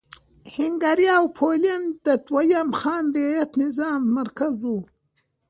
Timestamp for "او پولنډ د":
1.17-2.07